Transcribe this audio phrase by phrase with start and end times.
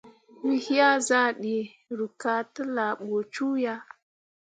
[0.45, 1.55] We yea zah ɗə,
[1.97, 3.73] ruu ka tə laa ɓə cuu ya.